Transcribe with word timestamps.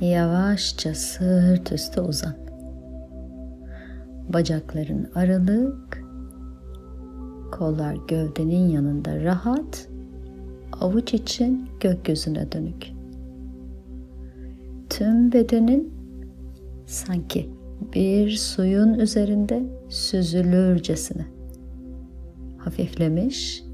Yavaşça 0.00 0.94
sırt 0.94 1.72
üstü 1.72 2.00
uzan. 2.00 2.34
Bacakların 4.32 5.08
aralık, 5.14 6.04
kollar 7.52 7.96
gövdenin 8.08 8.68
yanında 8.68 9.24
rahat, 9.24 9.88
avuç 10.80 11.14
için 11.14 11.68
gökyüzüne 11.80 12.52
dönük. 12.52 12.92
Tüm 14.90 15.32
bedenin 15.32 15.94
sanki 16.86 17.50
bir 17.94 18.30
suyun 18.30 18.94
üzerinde 18.94 19.62
süzülürcesine 19.88 21.26
hafiflemiş, 22.58 23.64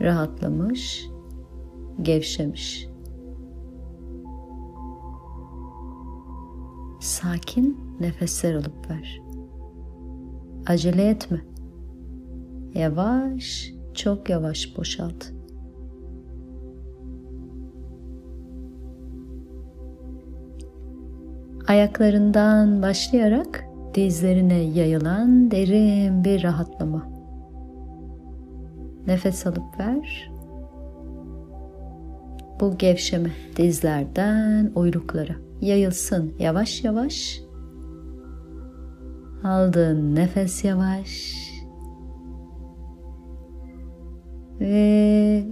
rahatlamış, 0.00 1.06
gevşemiş. 2.02 2.93
Sakin 7.04 7.96
nefesler 8.00 8.54
alıp 8.54 8.90
ver. 8.90 9.20
Acele 10.66 11.08
etme. 11.08 11.40
Yavaş, 12.74 13.72
çok 13.94 14.30
yavaş 14.30 14.76
boşalt. 14.76 15.24
Ayaklarından 21.68 22.82
başlayarak 22.82 23.64
dizlerine 23.94 24.58
yayılan 24.58 25.50
derin 25.50 26.24
bir 26.24 26.42
rahatlama. 26.42 27.10
Nefes 29.06 29.46
alıp 29.46 29.80
ver. 29.80 30.30
Bu 32.60 32.78
gevşeme 32.78 33.30
dizlerden 33.56 34.72
uyluklara 34.74 35.34
yayılsın 35.64 36.34
yavaş 36.38 36.84
yavaş. 36.84 37.40
Aldığın 39.44 40.14
nefes 40.14 40.64
yavaş. 40.64 41.34
Ve 44.60 45.44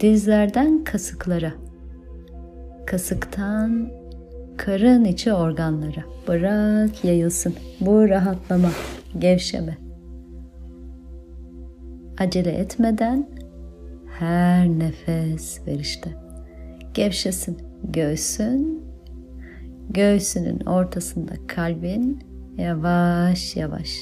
dizlerden 0.00 0.84
kasıklara. 0.84 1.52
Kasıktan 2.86 3.90
karın 4.56 5.04
içi 5.04 5.32
organlara. 5.32 6.04
Bırak 6.28 7.04
yayılsın. 7.04 7.54
Bu 7.80 8.08
rahatlama, 8.08 8.70
gevşeme. 9.18 9.78
Acele 12.18 12.50
etmeden 12.50 13.28
her 14.18 14.68
nefes 14.68 15.66
verişte. 15.66 16.10
Gevşesin 16.94 17.58
göğsün. 17.84 18.87
Göğsünün 19.90 20.60
ortasında 20.60 21.32
kalbin 21.46 22.22
yavaş 22.58 23.56
yavaş. 23.56 23.98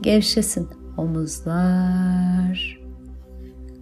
Gevşesin 0.00 0.68
omuzlar. 0.96 2.80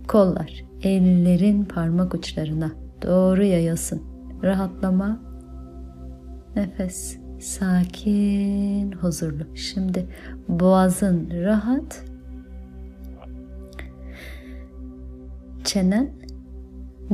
Kollar 0.08 0.64
ellerin 0.82 1.64
parmak 1.64 2.14
uçlarına 2.14 2.72
doğru 3.02 3.42
yayılsın. 3.42 4.02
Rahatlama 4.42 5.20
Nefes 6.56 7.18
sakin, 7.40 8.92
huzurlu. 8.92 9.56
Şimdi 9.56 10.06
boğazın 10.48 11.30
rahat. 11.30 12.04
Çenen, 15.64 16.10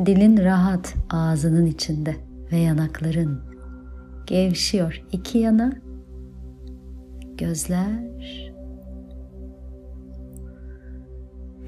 dilin 0.06 0.36
rahat 0.36 0.94
ağzının 1.10 1.66
içinde 1.66 2.16
ve 2.52 2.56
yanakların 2.56 3.47
gevşiyor 4.28 5.02
iki 5.12 5.38
yana. 5.38 5.72
Gözler 7.38 8.52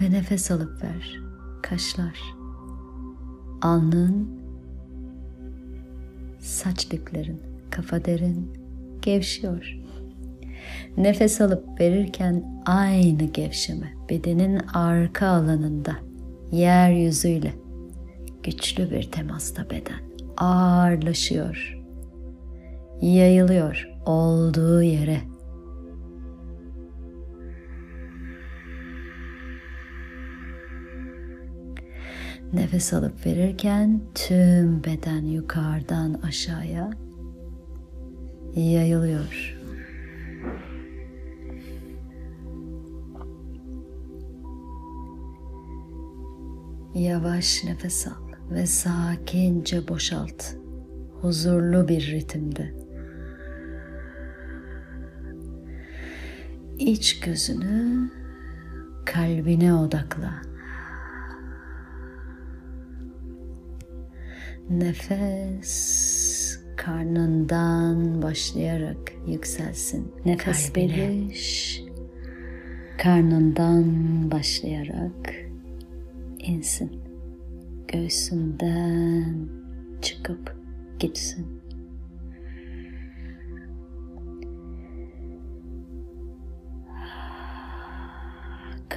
ve 0.00 0.10
nefes 0.10 0.50
alıp 0.50 0.82
ver. 0.82 1.20
Kaşlar, 1.62 2.20
alnın, 3.62 4.40
saç 6.38 6.90
diplerin 6.90 7.40
kafa 7.70 8.04
derin, 8.04 8.52
gevşiyor. 9.02 9.78
Nefes 10.96 11.40
alıp 11.40 11.80
verirken 11.80 12.62
aynı 12.66 13.24
gevşeme 13.24 13.94
bedenin 14.10 14.58
arka 14.74 15.26
alanında 15.26 15.96
yeryüzüyle 16.52 17.52
güçlü 18.42 18.90
bir 18.90 19.02
temasta 19.02 19.70
beden 19.70 20.00
ağırlaşıyor. 20.36 21.79
Yayılıyor 23.02 23.88
olduğu 24.06 24.82
yere. 24.82 25.20
Nefes 32.52 32.92
alıp 32.92 33.26
verirken 33.26 34.00
tüm 34.14 34.84
beden 34.84 35.24
yukarıdan 35.24 36.14
aşağıya 36.14 36.90
yayılıyor. 38.54 39.60
Yavaş 46.94 47.64
nefes 47.64 48.06
al 48.06 48.12
ve 48.50 48.66
sakince 48.66 49.88
boşalt. 49.88 50.44
Huzurlu 51.20 51.88
bir 51.88 52.10
ritimde. 52.10 52.89
İç 56.80 57.20
gözünü 57.20 58.10
kalbine 59.06 59.74
odakla. 59.74 60.42
Nefes 64.70 66.60
karnından 66.76 68.22
başlayarak 68.22 69.12
yükselsin. 69.26 70.12
Nefes 70.24 70.76
veriş 70.76 71.82
karnından 72.98 73.84
başlayarak 74.30 75.34
insin. 76.38 77.00
Göğsünden 77.88 79.48
çıkıp 80.02 80.56
gitsin. 80.98 81.46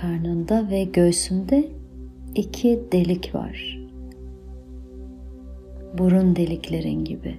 Karnında 0.03 0.69
ve 0.69 0.83
göğsünde 0.83 1.69
iki 2.35 2.83
delik 2.91 3.35
var. 3.35 3.79
Burun 5.97 6.35
deliklerin 6.35 7.05
gibi 7.05 7.35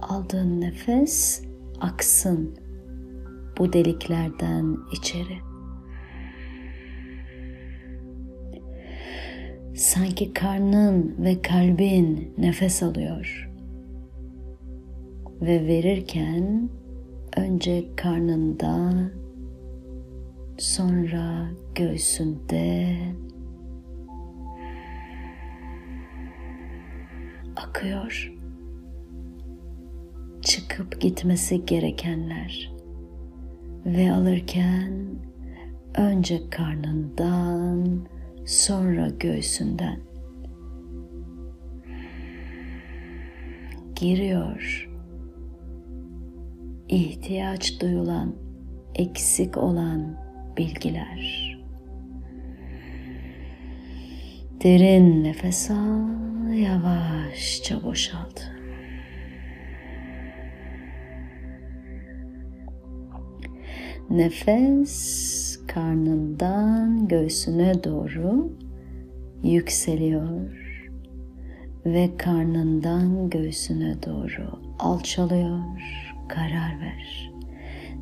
aldığın 0.00 0.60
nefes 0.60 1.42
aksın 1.80 2.56
bu 3.58 3.72
deliklerden 3.72 4.76
içeri. 4.92 5.38
Sanki 9.76 10.32
karnın 10.32 11.14
ve 11.18 11.42
kalbin 11.42 12.34
nefes 12.38 12.82
alıyor. 12.82 13.50
Ve 15.40 15.66
verirken 15.66 16.70
önce 17.36 17.84
karnında, 17.96 18.92
sonra 20.58 21.50
göğsünde 21.74 22.96
akıyor. 27.56 28.32
Çıkıp 30.42 31.00
gitmesi 31.00 31.66
gerekenler. 31.66 32.72
Ve 33.86 34.12
alırken 34.12 35.06
önce 35.94 36.50
karnından 36.50 38.06
sonra 38.46 39.08
göğsünden. 39.08 40.00
Giriyor. 43.94 44.88
ihtiyaç 46.88 47.80
duyulan, 47.80 48.34
eksik 48.94 49.56
olan 49.56 50.16
bilgiler. 50.56 51.52
Derin 54.64 55.24
nefes 55.24 55.70
al, 55.70 56.52
yavaşça 56.52 57.82
boşalt. 57.82 58.40
Nefes 64.10 65.58
karnından 65.66 67.08
göğsüne 67.08 67.84
doğru 67.84 68.52
yükseliyor 69.42 70.62
ve 71.86 72.16
karnından 72.16 73.30
göğsüne 73.30 74.02
doğru 74.06 74.60
alçalıyor. 74.78 75.60
Karar 76.28 76.80
ver. 76.80 77.31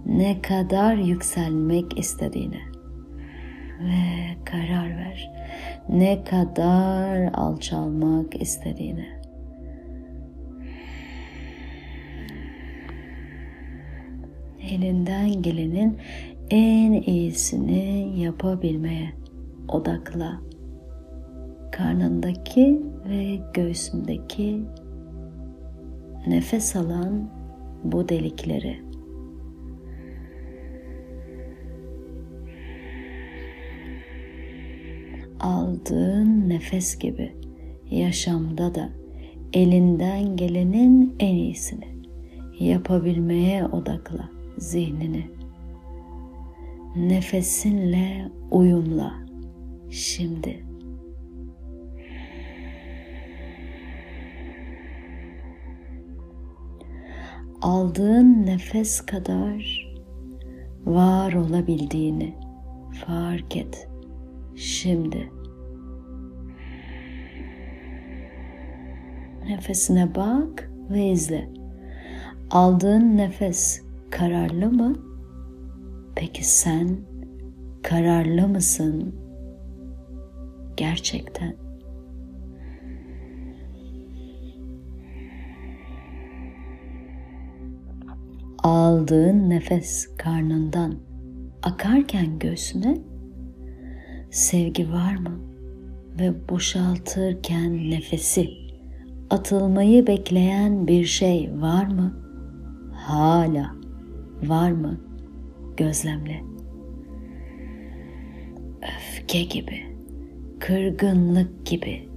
Ne 0.06 0.42
kadar 0.42 0.94
yükselmek 0.94 1.98
istediğine 1.98 2.60
ve 3.80 4.36
karar 4.44 4.96
ver. 4.96 5.30
Ne 5.88 6.24
kadar 6.24 7.30
alçalmak 7.34 8.42
istediğine. 8.42 9.20
Elinden 14.70 15.42
gelenin 15.42 15.98
en 16.50 16.92
iyisini 16.92 18.20
yapabilmeye 18.20 19.12
odakla. 19.68 20.40
Karnındaki 21.72 22.82
ve 23.08 23.38
göğsündeki 23.54 24.62
nefes 26.26 26.76
alan 26.76 27.30
bu 27.84 28.08
delikleri 28.08 28.89
aldığın 35.40 36.48
nefes 36.48 36.98
gibi 36.98 37.32
yaşamda 37.90 38.74
da 38.74 38.90
elinden 39.52 40.36
gelenin 40.36 41.16
en 41.18 41.34
iyisini 41.34 41.88
yapabilmeye 42.60 43.66
odakla 43.66 44.28
zihnini. 44.58 45.26
Nefesinle 46.96 48.28
uyumla 48.50 49.14
şimdi. 49.90 50.66
Aldığın 57.62 58.46
nefes 58.46 59.00
kadar 59.00 59.86
var 60.86 61.32
olabildiğini 61.32 62.34
fark 63.06 63.56
et 63.56 63.89
şimdi. 64.56 65.32
Nefesine 69.48 70.14
bak 70.14 70.70
ve 70.90 71.06
izle. 71.06 71.48
Aldığın 72.50 73.16
nefes 73.16 73.82
kararlı 74.10 74.70
mı? 74.70 74.96
Peki 76.16 76.44
sen 76.44 76.96
kararlı 77.82 78.48
mısın? 78.48 79.14
Gerçekten. 80.76 81.56
Aldığın 88.62 89.50
nefes 89.50 90.16
karnından 90.16 90.94
akarken 91.62 92.38
göğsüne 92.38 93.09
sevgi 94.30 94.92
var 94.92 95.16
mı? 95.16 95.40
Ve 96.18 96.48
boşaltırken 96.48 97.90
nefesi 97.90 98.50
atılmayı 99.30 100.06
bekleyen 100.06 100.86
bir 100.86 101.04
şey 101.04 101.50
var 101.56 101.86
mı? 101.86 102.14
Hala 102.94 103.74
var 104.42 104.70
mı? 104.70 105.00
Gözlemle. 105.76 106.42
Öfke 108.82 109.42
gibi, 109.42 109.96
kırgınlık 110.60 111.66
gibi, 111.66 112.08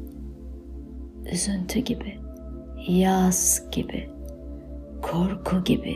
üzüntü 1.33 1.79
gibi, 1.79 2.19
yas 2.87 3.71
gibi, 3.71 4.09
korku 5.01 5.63
gibi, 5.63 5.95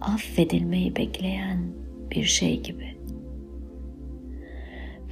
affedilmeyi 0.00 0.96
bekleyen 0.96 1.72
bir 2.10 2.24
şey 2.24 2.62
gibi. 2.62 3.01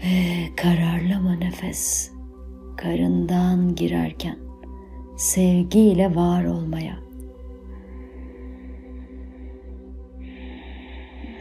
Ve 0.05 0.55
kararlı 0.56 1.20
mı 1.20 1.41
nefes 1.41 2.12
karından 2.76 3.75
girerken 3.75 4.37
sevgiyle 5.17 6.14
var 6.14 6.44
olmaya 6.44 6.97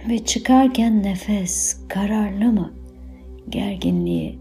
ve 0.09 0.25
çıkarken 0.25 1.03
nefes 1.03 1.77
kararlı 1.89 2.51
mı 2.51 2.73
gerginliği, 3.49 4.39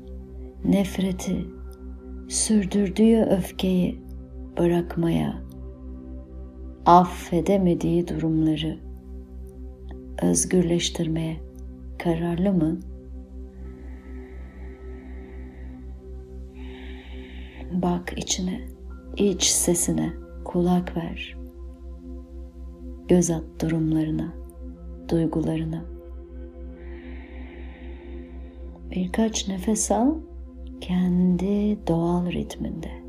nefreti, 0.65 1.47
sürdürdüğü 2.29 3.23
öfkeyi 3.23 4.01
bırakmaya, 4.59 5.43
affedemediği 6.87 8.09
durumları 8.09 8.79
özgürleştirmeye 10.23 11.37
kararlı 11.99 12.53
mı? 12.53 12.81
Bak 17.83 18.15
içine, 18.17 18.61
iç 19.17 19.45
sesine 19.45 20.13
kulak 20.45 20.97
ver. 20.97 21.37
Göz 23.09 23.31
at 23.31 23.45
durumlarına, 23.61 24.35
duygularına. 25.09 25.85
Birkaç 28.91 29.49
nefes 29.49 29.91
al 29.91 30.15
kendi 30.81 31.79
doğal 31.87 32.33
ritminde. 32.33 33.08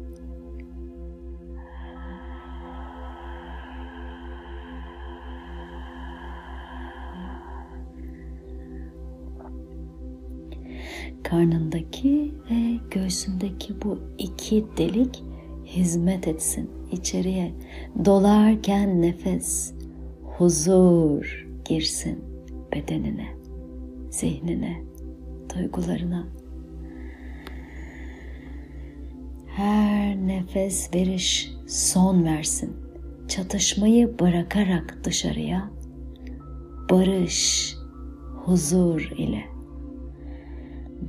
Karnındaki 11.29 12.33
ve 12.51 12.79
göğsündeki 12.91 13.81
bu 13.81 13.99
iki 14.17 14.65
delik 14.77 15.23
hizmet 15.65 16.27
etsin 16.27 16.69
içeriye. 16.91 17.53
Dolarken 18.05 19.01
nefes, 19.01 19.73
huzur 20.23 21.47
girsin 21.65 22.19
bedenine, 22.73 23.27
zihnine, 24.09 24.83
duygularına. 25.55 26.27
Her 29.47 30.15
nefes 30.15 30.93
veriş 30.95 31.51
son 31.67 32.25
versin. 32.25 32.73
Çatışmayı 33.27 34.19
bırakarak 34.19 34.97
dışarıya 35.03 35.71
barış, 36.89 37.75
huzur 38.45 39.11
ile 39.17 39.58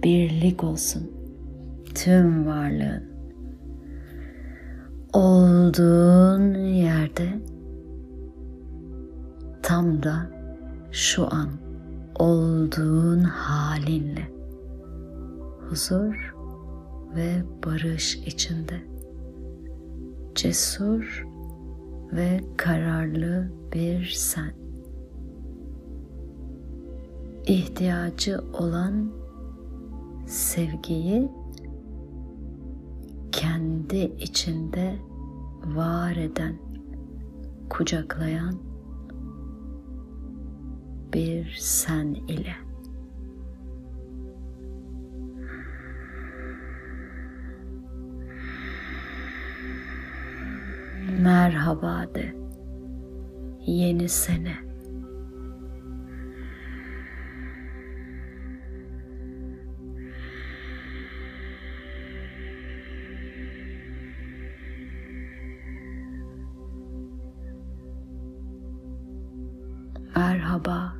birlik 0.02 0.64
olsun. 0.64 1.10
Tüm 1.94 2.46
varlığın. 2.46 3.10
Olduğun 5.12 6.54
yerde 6.54 7.28
tam 9.62 10.02
da 10.02 10.30
şu 10.90 11.34
an 11.34 11.48
olduğun 12.18 13.20
halinle 13.20 14.28
huzur 15.68 16.34
ve 17.16 17.42
barış 17.66 18.16
içinde. 18.16 18.80
Cesur 20.34 21.26
ve 22.12 22.40
kararlı 22.56 23.52
bir 23.74 24.04
sen. 24.16 24.52
İhtiyacı 27.46 28.40
olan 28.52 29.19
sevgiyi 30.30 31.28
kendi 33.32 33.96
içinde 33.96 34.98
var 35.64 36.16
eden, 36.16 36.54
kucaklayan 37.70 38.54
bir 41.12 41.56
sen 41.60 42.06
ile. 42.06 42.56
Merhaba 51.22 52.14
de 52.14 52.34
yeni 53.66 54.08
sene. 54.08 54.69
merhaba. 70.20 70.99